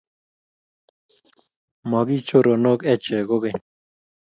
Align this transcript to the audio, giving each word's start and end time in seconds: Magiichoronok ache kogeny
Magiichoronok 1.89 2.79
ache 2.93 3.17
kogeny 3.29 3.61